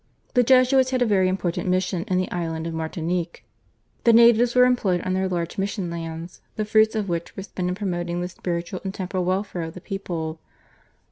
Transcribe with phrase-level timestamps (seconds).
[0.33, 3.45] The Jesuits had a very important mission in the island of Martinique.
[4.03, 7.69] The natives were employed on their large mission lands, the fruits of which were spent
[7.69, 10.39] in promoting the spiritual and temporal welfare of the people.